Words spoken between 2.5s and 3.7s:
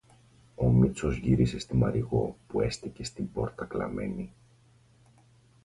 έστεκε στην πόρτα